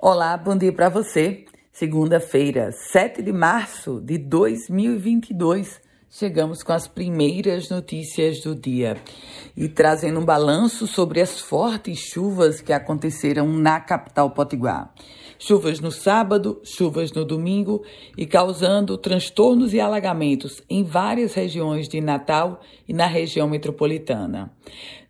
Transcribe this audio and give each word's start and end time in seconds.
Olá, 0.00 0.36
bom 0.36 0.56
dia 0.56 0.72
para 0.72 0.88
você. 0.88 1.44
Segunda-feira, 1.72 2.70
7 2.70 3.20
de 3.20 3.32
março 3.32 4.00
de 4.00 4.16
2022. 4.16 5.80
Chegamos 6.10 6.62
com 6.62 6.72
as 6.72 6.88
primeiras 6.88 7.68
notícias 7.68 8.40
do 8.40 8.54
dia 8.54 8.96
e 9.54 9.68
trazendo 9.68 10.20
um 10.20 10.24
balanço 10.24 10.86
sobre 10.86 11.20
as 11.20 11.38
fortes 11.38 11.98
chuvas 11.98 12.62
que 12.62 12.72
aconteceram 12.72 13.46
na 13.46 13.78
capital 13.78 14.30
potiguar. 14.30 14.90
Chuvas 15.38 15.80
no 15.80 15.92
sábado, 15.92 16.62
chuvas 16.64 17.12
no 17.12 17.26
domingo 17.26 17.84
e 18.16 18.24
causando 18.24 18.96
transtornos 18.96 19.74
e 19.74 19.80
alagamentos 19.80 20.62
em 20.68 20.82
várias 20.82 21.34
regiões 21.34 21.86
de 21.86 22.00
Natal 22.00 22.62
e 22.88 22.94
na 22.94 23.06
região 23.06 23.46
metropolitana. 23.46 24.50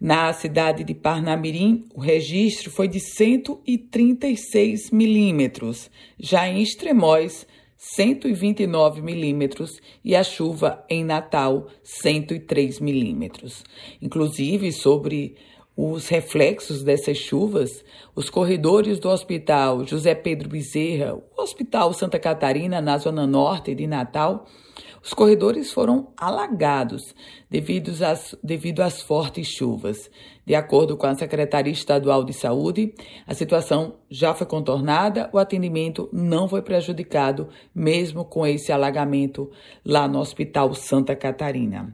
Na 0.01 0.33
cidade 0.33 0.83
de 0.83 0.95
Parnamirim, 0.95 1.85
o 1.95 2.01
registro 2.01 2.73
foi 2.73 2.89
de 2.89 2.99
136 2.99 4.91
milímetros. 4.91 5.89
Já 6.19 6.49
em 6.49 6.61
Extremóis, 6.61 7.47
129 7.81 9.01
milímetros 9.01 9.81
e 10.05 10.17
a 10.17 10.25
chuva 10.25 10.85
em 10.91 11.05
Natal 11.05 11.69
103 11.85 12.81
milímetros. 12.81 13.65
Inclusive 14.03 14.73
sobre 14.73 15.37
os 15.81 16.09
reflexos 16.09 16.83
dessas 16.83 17.19
chuvas, 17.19 17.85
os 18.13 18.29
corredores 18.29 18.99
do 18.99 19.09
Hospital 19.09 19.87
José 19.87 20.13
Pedro 20.13 20.49
Bezerra, 20.49 21.15
o 21.15 21.41
Hospital 21.41 21.93
Santa 21.93 22.19
Catarina, 22.19 22.81
na 22.81 22.99
Zona 22.99 23.29
Norte 23.29 23.77
de 23.77 23.87
Natal, 23.87 24.45
os 25.01 25.15
corredores 25.15 25.73
foram 25.73 26.13
alagados 26.17 27.15
devido 27.49 27.93
às, 28.05 28.35
devido 28.43 28.81
às 28.81 29.01
fortes 29.01 29.47
chuvas. 29.47 30.11
De 30.45 30.53
acordo 30.53 30.97
com 30.97 31.07
a 31.07 31.15
Secretaria 31.15 31.73
Estadual 31.73 32.25
de 32.25 32.33
Saúde, 32.33 32.93
a 33.25 33.33
situação 33.33 34.01
já 34.11 34.35
foi 34.35 34.49
contornada, 34.49 35.31
o 35.33 35.39
atendimento 35.39 36.09
não 36.13 36.49
foi 36.49 36.61
prejudicado, 36.61 37.51
mesmo 37.73 38.25
com 38.25 38.45
esse 38.45 38.73
alagamento 38.73 39.49
lá 39.85 40.09
no 40.09 40.19
Hospital 40.19 40.75
Santa 40.75 41.15
Catarina. 41.15 41.93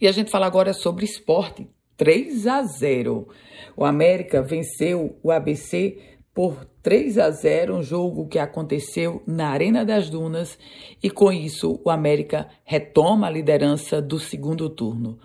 E 0.00 0.08
a 0.08 0.12
gente 0.12 0.30
fala 0.30 0.46
agora 0.46 0.72
sobre 0.72 1.04
esporte. 1.04 1.75
3 1.96 2.46
a 2.46 2.62
0. 2.62 3.28
O 3.76 3.84
América 3.84 4.42
venceu 4.42 5.18
o 5.22 5.30
ABC 5.30 5.98
por 6.34 6.66
3 6.82 7.18
a 7.18 7.30
0, 7.30 7.76
um 7.76 7.82
jogo 7.82 8.28
que 8.28 8.38
aconteceu 8.38 9.22
na 9.26 9.48
Arena 9.48 9.84
das 9.84 10.10
Dunas, 10.10 10.58
e 11.02 11.10
com 11.10 11.32
isso 11.32 11.80
o 11.82 11.90
América 11.90 12.46
retoma 12.62 13.26
a 13.26 13.30
liderança 13.30 14.02
do 14.02 14.18
segundo 14.18 14.68
turno. 14.68 15.18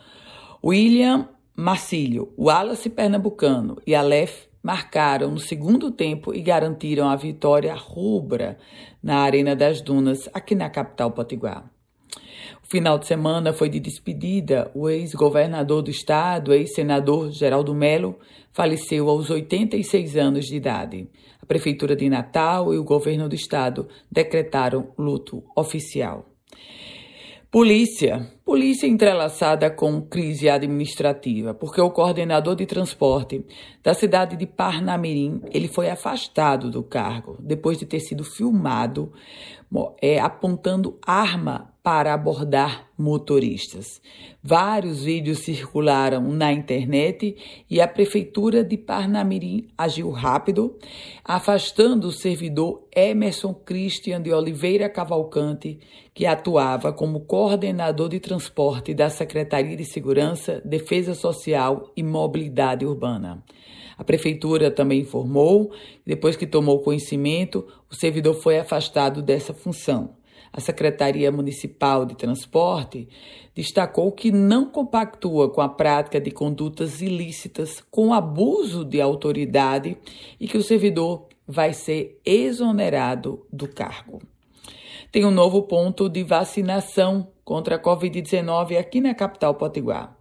William 0.63 1.27
Marcílio, 1.55 2.33
Wallace 2.37 2.89
Pernambucano 2.89 3.77
e 3.85 3.93
Aleph 3.93 4.47
marcaram 4.63 5.31
no 5.31 5.39
segundo 5.39 5.91
tempo 5.91 6.33
e 6.33 6.41
garantiram 6.41 7.09
a 7.09 7.15
vitória 7.15 7.75
rubra 7.75 8.57
na 9.03 9.17
Arena 9.17 9.55
das 9.55 9.81
Dunas, 9.81 10.29
aqui 10.33 10.55
na 10.55 10.69
capital 10.69 11.11
potiguar. 11.11 11.69
Final 12.71 12.97
de 12.97 13.05
semana 13.05 13.51
foi 13.51 13.67
de 13.67 13.81
despedida. 13.81 14.71
O 14.73 14.89
ex-governador 14.89 15.81
do 15.81 15.91
estado, 15.91 16.53
ex-senador 16.53 17.29
Geraldo 17.29 17.75
Melo, 17.75 18.17
faleceu 18.53 19.09
aos 19.09 19.29
86 19.29 20.15
anos 20.15 20.45
de 20.45 20.55
idade. 20.55 21.09
A 21.41 21.45
Prefeitura 21.45 21.97
de 21.97 22.09
Natal 22.09 22.73
e 22.73 22.77
o 22.77 22.83
governo 22.85 23.27
do 23.27 23.35
estado 23.35 23.89
decretaram 24.09 24.93
luto 24.97 25.43
oficial. 25.53 26.25
Polícia. 27.51 28.31
Polícia 28.45 28.87
entrelaçada 28.87 29.69
com 29.69 30.01
crise 30.01 30.47
administrativa, 30.47 31.53
porque 31.53 31.81
o 31.81 31.91
coordenador 31.91 32.55
de 32.55 32.65
transporte 32.65 33.45
da 33.83 33.93
cidade 33.93 34.37
de 34.37 34.47
Parnamirim, 34.47 35.41
ele 35.51 35.67
foi 35.67 35.89
afastado 35.89 36.71
do 36.71 36.81
cargo 36.81 37.35
depois 37.41 37.77
de 37.77 37.85
ter 37.85 37.99
sido 37.99 38.23
filmado 38.23 39.11
é, 40.01 40.21
apontando 40.21 40.97
arma 41.05 41.70
para 41.83 42.13
abordar 42.13 42.89
motoristas. 42.95 44.01
Vários 44.43 45.03
vídeos 45.03 45.39
circularam 45.39 46.21
na 46.31 46.53
internet 46.53 47.35
e 47.69 47.81
a 47.81 47.87
prefeitura 47.87 48.63
de 48.63 48.77
Parnamirim 48.77 49.67
agiu 49.75 50.11
rápido, 50.11 50.77
afastando 51.23 52.07
o 52.07 52.11
servidor 52.11 52.87
Emerson 52.95 53.53
Christian 53.53 54.21
de 54.21 54.31
Oliveira 54.31 54.87
Cavalcante, 54.89 55.79
que 56.13 56.25
atuava 56.25 56.93
como 56.93 57.21
coordenador 57.21 58.09
de 58.09 58.19
transporte 58.19 58.93
da 58.93 59.09
Secretaria 59.09 59.75
de 59.75 59.85
Segurança, 59.85 60.61
Defesa 60.63 61.15
Social 61.15 61.91
e 61.95 62.03
Mobilidade 62.03 62.85
Urbana. 62.85 63.43
A 63.97 64.03
prefeitura 64.03 64.69
também 64.69 65.01
informou, 65.01 65.71
depois 66.05 66.35
que 66.35 66.47
tomou 66.47 66.79
conhecimento, 66.79 67.65
o 67.89 67.95
servidor 67.95 68.35
foi 68.35 68.59
afastado 68.59 69.21
dessa 69.21 69.53
função. 69.53 70.20
A 70.53 70.59
Secretaria 70.59 71.31
Municipal 71.31 72.05
de 72.05 72.15
Transporte 72.15 73.07
destacou 73.55 74.11
que 74.11 74.31
não 74.31 74.65
compactua 74.65 75.49
com 75.49 75.61
a 75.61 75.69
prática 75.69 76.19
de 76.19 76.31
condutas 76.31 77.01
ilícitas 77.01 77.81
com 77.89 78.13
abuso 78.13 78.83
de 78.83 78.99
autoridade 78.99 79.97
e 80.39 80.47
que 80.47 80.57
o 80.57 80.63
servidor 80.63 81.27
vai 81.47 81.73
ser 81.73 82.19
exonerado 82.25 83.45
do 83.51 83.67
cargo. 83.67 84.21
Tem 85.11 85.25
um 85.25 85.31
novo 85.31 85.63
ponto 85.63 86.07
de 86.07 86.23
vacinação 86.23 87.27
contra 87.43 87.75
a 87.75 87.81
Covid-19 87.81 88.77
aqui 88.77 89.01
na 89.01 89.13
capital 89.13 89.55
potiguar. 89.55 90.17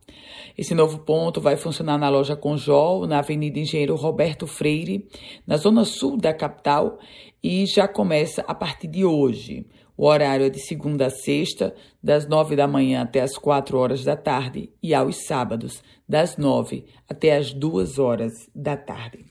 Esse 0.56 0.74
novo 0.74 0.98
ponto 0.98 1.40
vai 1.40 1.56
funcionar 1.56 1.98
na 1.98 2.08
loja 2.08 2.36
Conjol, 2.36 3.06
na 3.06 3.18
Avenida 3.18 3.58
Engenheiro 3.58 3.94
Roberto 3.94 4.46
Freire, 4.46 5.08
na 5.46 5.56
zona 5.56 5.84
sul 5.84 6.16
da 6.16 6.34
capital, 6.34 6.98
e 7.42 7.64
já 7.66 7.88
começa 7.88 8.42
a 8.46 8.54
partir 8.54 8.88
de 8.88 9.04
hoje. 9.04 9.66
O 9.96 10.06
horário 10.06 10.46
é 10.46 10.50
de 10.50 10.60
segunda 10.60 11.06
a 11.06 11.10
sexta, 11.10 11.74
das 12.02 12.26
nove 12.26 12.56
da 12.56 12.66
manhã 12.66 13.02
até 13.02 13.20
as 13.20 13.36
quatro 13.36 13.78
horas 13.78 14.02
da 14.02 14.16
tarde, 14.16 14.70
e 14.82 14.94
aos 14.94 15.26
sábados, 15.26 15.82
das 16.08 16.36
nove 16.36 16.86
até 17.08 17.36
as 17.36 17.52
duas 17.52 17.98
horas 17.98 18.32
da 18.54 18.76
tarde. 18.76 19.24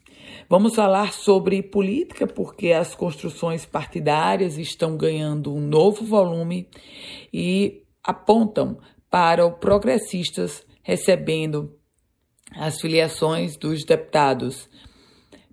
Vamos 0.48 0.76
falar 0.76 1.14
sobre 1.14 1.62
política, 1.62 2.28
porque 2.28 2.72
as 2.72 2.96
construções 2.96 3.66
partidárias 3.66 4.58
estão 4.58 4.98
ganhando 4.98 5.54
um 5.54 5.60
novo 5.60 6.06
volume 6.06 6.68
e 7.34 7.84
apontam 8.04 8.78
para 9.10 9.46
o 9.46 9.54
progressistas 9.54 10.64
recebendo 10.82 11.76
as 12.56 12.80
filiações 12.80 13.58
dos 13.58 13.84
deputados 13.84 14.70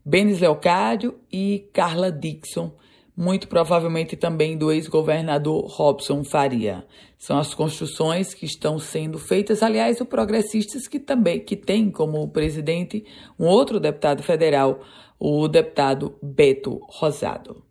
Benes 0.04 0.40
Leocádio 0.40 1.18
e 1.30 1.68
Carla 1.72 2.10
Dixon 2.10 2.72
muito 3.16 3.48
provavelmente 3.48 4.14
também 4.14 4.58
do 4.58 4.70
ex-governador 4.70 5.64
Robson 5.66 6.22
Faria. 6.22 6.84
São 7.16 7.38
as 7.38 7.54
construções 7.54 8.34
que 8.34 8.44
estão 8.44 8.78
sendo 8.78 9.18
feitas, 9.18 9.62
aliás, 9.62 10.00
o 10.00 10.04
Progressistas 10.04 10.86
que 10.86 11.00
também 11.00 11.40
que 11.40 11.56
tem 11.56 11.90
como 11.90 12.28
presidente 12.28 13.04
um 13.38 13.46
outro 13.46 13.80
deputado 13.80 14.22
federal, 14.22 14.80
o 15.18 15.48
deputado 15.48 16.18
Beto 16.22 16.78
Rosado. 16.90 17.65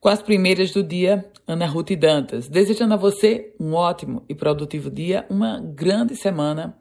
Com 0.00 0.08
as 0.08 0.22
primeiras 0.22 0.70
do 0.72 0.82
dia, 0.82 1.24
Ana 1.46 1.66
Ruth 1.66 1.90
Dantas, 1.92 2.48
desejando 2.48 2.94
a 2.94 2.96
você 2.96 3.54
um 3.58 3.74
ótimo 3.74 4.22
e 4.28 4.34
produtivo 4.34 4.90
dia, 4.90 5.26
uma 5.28 5.60
grande 5.60 6.14
semana. 6.14 6.78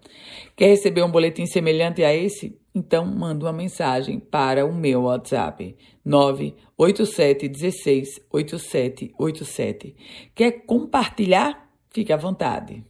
Quer 0.56 0.68
receber 0.68 1.04
um 1.04 1.12
boletim 1.12 1.46
semelhante 1.46 2.04
a 2.04 2.14
esse? 2.14 2.60
Então 2.74 3.06
manda 3.06 3.46
uma 3.46 3.54
mensagem 3.54 4.20
para 4.20 4.66
o 4.66 4.74
meu 4.74 5.04
WhatsApp 5.04 5.76
987 6.06 7.48
16 7.48 8.22
8787. 8.32 9.96
Quer 10.36 10.52
compartilhar? 10.66 11.70
Fique 11.90 12.14
à 12.14 12.18
vontade. 12.18 12.84